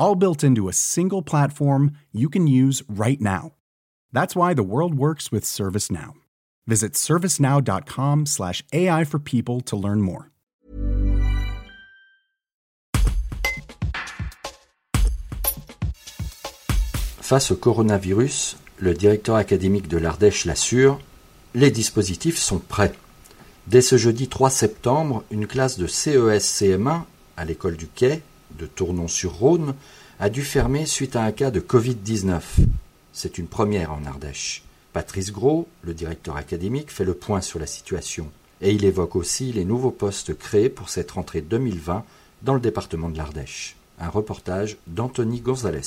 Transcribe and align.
All 0.00 0.14
built 0.14 0.42
into 0.42 0.66
a 0.66 0.72
single 0.72 1.20
platform 1.20 1.90
you 2.10 2.30
can 2.30 2.46
use 2.46 2.82
right 2.88 3.20
now. 3.20 3.52
That's 4.14 4.34
why 4.34 4.54
the 4.54 4.62
world 4.62 4.94
works 4.94 5.30
with 5.30 5.44
ServiceNow. 5.44 6.14
Visit 6.66 6.94
servicenow.com 6.94 8.24
slash 8.24 8.64
AI 8.72 9.04
for 9.04 9.18
people 9.18 9.60
to 9.60 9.76
learn 9.76 10.00
more. 10.00 10.30
Face 17.20 17.50
au 17.50 17.56
coronavirus, 17.56 18.56
le 18.78 18.94
directeur 18.94 19.36
académique 19.36 19.86
de 19.86 19.98
l'Ardèche 19.98 20.46
l'assure, 20.46 20.98
les 21.54 21.70
dispositifs 21.70 22.38
sont 22.38 22.58
prêts. 22.58 22.94
Dès 23.66 23.82
ce 23.82 23.98
jeudi 23.98 24.28
3 24.28 24.48
septembre, 24.48 25.24
une 25.30 25.46
classe 25.46 25.78
de 25.78 25.86
CES-CM1 25.86 27.02
à 27.36 27.44
l'école 27.44 27.76
du 27.76 27.86
Quai, 27.86 28.22
de 28.58 28.66
Tournon-sur-Rhône, 28.66 29.74
a 30.18 30.28
dû 30.28 30.42
fermer 30.42 30.86
suite 30.86 31.16
à 31.16 31.22
un 31.22 31.32
cas 31.32 31.50
de 31.50 31.60
Covid-19. 31.60 32.40
C'est 33.12 33.38
une 33.38 33.46
première 33.46 33.92
en 33.92 34.04
Ardèche. 34.04 34.62
Patrice 34.92 35.32
Gros, 35.32 35.68
le 35.82 35.94
directeur 35.94 36.36
académique, 36.36 36.90
fait 36.90 37.04
le 37.04 37.14
point 37.14 37.40
sur 37.40 37.58
la 37.58 37.66
situation 37.66 38.30
et 38.60 38.72
il 38.72 38.84
évoque 38.84 39.16
aussi 39.16 39.52
les 39.52 39.64
nouveaux 39.64 39.90
postes 39.90 40.36
créés 40.36 40.68
pour 40.68 40.90
cette 40.90 41.10
rentrée 41.12 41.40
2020 41.40 42.04
dans 42.42 42.54
le 42.54 42.60
département 42.60 43.08
de 43.08 43.16
l'Ardèche. 43.16 43.76
Un 43.98 44.08
reportage 44.08 44.76
d'Anthony 44.86 45.40
Gonzalez. 45.40 45.80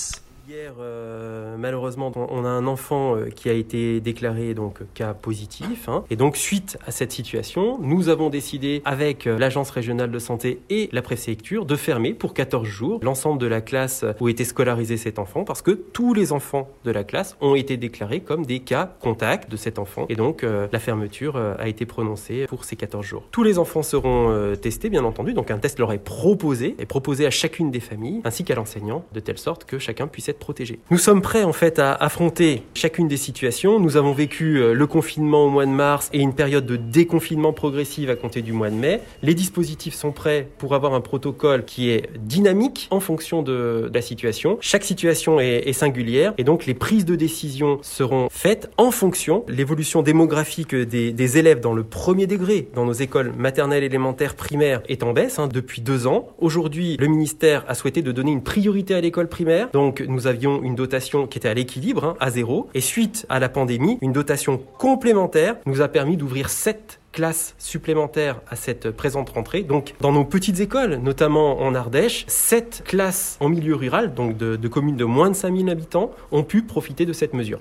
Hier, 0.50 0.74
euh, 0.82 1.56
malheureusement, 1.58 2.12
on 2.18 2.44
a 2.44 2.50
un 2.50 2.68
enfant 2.68 3.16
euh, 3.16 3.30
qui 3.30 3.50
a 3.50 3.54
été 3.54 4.02
déclaré 4.02 4.54
donc 4.54 4.80
cas 4.94 5.14
positif. 5.14 5.88
Hein. 5.88 6.04
Et 6.10 6.18
donc, 6.18 6.36
suite 6.36 6.78
à 6.86 6.92
cette 6.92 7.14
situation, 7.14 7.78
nous 7.80 8.10
avons 8.10 8.30
décidé, 8.30 8.82
avec 8.84 9.26
euh, 9.26 9.40
l'agence 9.40 9.70
régionale 9.70 10.12
de 10.12 10.20
santé 10.20 10.60
et 10.70 10.90
la 10.92 11.02
préfecture, 11.02 11.66
de 11.66 11.78
fermer 11.78 12.14
pour 12.14 12.34
14 12.34 12.68
jours 12.68 13.00
l'ensemble 13.04 13.40
de 13.40 13.48
la 13.48 13.62
classe 13.62 14.04
où 14.20 14.28
était 14.28 14.44
scolarisé 14.44 14.98
cet 14.98 15.18
enfant, 15.18 15.46
parce 15.46 15.62
que 15.62 15.72
tous 15.72 16.14
les 16.14 16.34
enfants 16.34 16.68
de 16.84 16.92
la 16.92 17.06
classe 17.06 17.38
ont 17.40 17.56
été 17.56 17.78
déclarés 17.78 18.20
comme 18.20 18.46
des 18.46 18.60
cas 18.60 18.98
contacts 19.00 19.50
de 19.50 19.56
cet 19.56 19.80
enfant. 19.80 20.06
Et 20.10 20.16
donc, 20.16 20.44
la 20.44 20.80
fermeture 20.80 21.38
a 21.38 21.68
été 21.68 21.86
prononcée 21.86 22.48
pour 22.48 22.66
ces 22.66 22.76
14 22.76 23.06
jours. 23.06 23.24
Tous 23.32 23.44
les 23.44 23.60
enfants 23.60 23.84
seront 23.84 24.56
testés, 24.62 24.90
bien 24.90 25.06
entendu. 25.06 25.34
Donc, 25.34 25.52
un 25.52 25.58
test 25.58 25.80
leur 25.80 25.94
est 25.94 26.04
proposé, 26.04 26.76
est 26.80 26.86
proposé 26.86 27.26
à 27.26 27.30
chacune 27.30 27.72
des 27.72 27.80
familles, 27.80 28.22
ainsi 28.24 28.44
qu'à 28.44 28.56
l'enseignant, 28.56 29.06
de 29.14 29.20
telle 29.20 29.38
sorte 29.38 29.66
que 29.66 29.80
chacun 29.80 30.08
puisse 30.08 30.30
être 30.30 30.33
protégés. 30.38 30.80
Nous 30.92 30.98
sommes 30.98 31.22
prêts 31.22 31.44
en 31.44 31.54
fait 31.54 31.80
à 31.80 31.94
affronter 31.94 32.64
chacune 32.74 33.08
des 33.08 33.18
situations. 33.18 33.80
Nous 33.80 33.98
avons 33.98 34.14
vécu 34.14 34.58
euh, 34.58 34.74
le 34.74 34.88
confinement 34.88 35.46
au 35.46 35.50
mois 35.50 35.66
de 35.66 35.72
mars 35.72 36.10
et 36.14 36.20
une 36.20 36.34
période 36.34 36.66
de 36.66 36.76
déconfinement 36.76 37.54
progressif 37.54 38.10
à 38.10 38.16
compter 38.16 38.42
du 38.42 38.54
mois 38.54 38.70
de 38.70 38.76
mai. 38.76 39.02
Les 39.22 39.34
dispositifs 39.34 39.94
sont 39.94 40.12
prêts 40.12 40.48
pour 40.58 40.76
avoir 40.76 40.94
un 40.94 41.02
protocole 41.02 41.66
qui 41.66 41.90
est 41.90 42.10
dynamique 42.20 42.88
en 42.92 43.00
fonction 43.00 43.42
de, 43.42 43.90
la 43.94 44.02
situation. 44.02 44.58
Chaque 44.62 44.84
situation 44.84 45.40
est, 45.40 45.74
singulière 45.74 46.34
et 46.38 46.44
donc 46.44 46.66
les 46.66 46.74
prises 46.74 47.06
de 47.06 47.16
décision 47.16 47.80
seront 47.82 48.28
faites 48.30 48.70
en 48.78 48.92
fonction 48.92 49.44
l'évolution 49.48 50.02
démographique 50.02 50.76
des, 50.76 51.38
élèves 51.38 51.60
dans 51.60 51.74
le 51.74 51.84
premier 51.84 52.28
degré 52.28 52.70
dans 52.76 52.86
nos 52.86 52.94
écoles 52.94 53.34
maternelles, 53.38 53.84
élémentaires, 53.84 54.36
primaires 54.36 54.82
est 54.88 55.04
en 55.04 55.14
baisse 55.14 55.40
hein, 55.40 55.48
depuis 55.48 55.82
deux 55.82 56.06
ans. 56.06 56.28
Aujourd'hui, 56.38 56.98
le 57.00 57.08
ministère 57.08 57.64
a 57.68 57.76
souhaité 57.76 58.02
de 58.02 58.12
donner 58.12 58.32
une 58.32 58.44
priorité 58.44 58.94
à 58.94 59.02
l'école 59.02 59.28
primaire. 59.28 59.70
Donc 59.74 60.02
nous 60.08 60.23
nous 60.24 60.28
avions 60.28 60.64
une 60.64 60.76
dotation 60.76 61.28
qui 61.28 61.38
était 61.38 61.50
à 61.50 61.54
l'équilibre, 61.54 62.06
hein, 62.06 62.16
à 62.22 62.32
zéro. 62.32 62.70
Et 62.74 62.80
suite 62.80 63.26
à 63.28 63.40
la 63.40 63.50
pandémie, 63.50 63.98
une 64.02 64.14
dotation 64.14 64.62
complémentaire 64.78 65.58
nous 65.66 65.82
a 65.82 65.90
permis 65.90 66.16
d'ouvrir 66.16 66.50
sept 66.50 67.02
classes 67.12 67.56
supplémentaires 67.58 68.40
à 68.50 68.56
cette 68.56 68.90
présente 68.92 69.32
rentrée. 69.32 69.64
Donc, 69.64 69.96
dans 70.00 70.14
nos 70.14 70.24
petites 70.24 70.62
écoles, 70.62 70.96
notamment 70.96 71.62
en 71.62 71.76
Ardèche, 71.76 72.24
sept 72.28 72.84
classes 72.86 73.38
en 73.42 73.50
milieu 73.50 73.76
rural, 73.76 74.14
donc 74.14 74.38
de, 74.38 74.56
de 74.56 74.68
communes 74.70 74.96
de 74.96 75.04
moins 75.04 75.30
de 75.30 75.36
5000 75.36 75.70
habitants, 75.70 76.12
ont 76.32 76.44
pu 76.44 76.62
profiter 76.62 77.06
de 77.06 77.12
cette 77.12 77.34
mesure. 77.34 77.60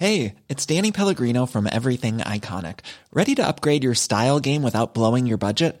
Hey, 0.00 0.34
it's 0.48 0.66
Danny 0.66 0.90
Pellegrino 0.90 1.46
from 1.46 1.68
Everything 1.70 2.18
Iconic. 2.18 2.80
Ready 3.12 3.34
to 3.36 3.42
upgrade 3.42 3.84
your 3.84 3.94
style 3.94 4.40
game 4.40 4.62
without 4.64 4.94
blowing 4.94 5.26
your 5.26 5.38
budget? 5.38 5.80